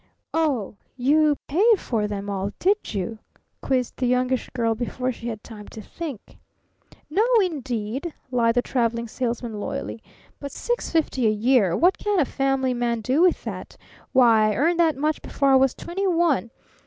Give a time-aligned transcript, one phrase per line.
[0.33, 3.19] "Oh you paid for them all, did you?"
[3.61, 6.39] quizzed the Youngish Girl before she had time to think.
[7.07, 10.01] "No, indeed!" lied the Traveling Salesman loyally.
[10.39, 11.77] "But $650 a year?
[11.77, 13.77] What can a family man do with that?
[14.11, 16.49] Why, I earned that much before I was twenty one!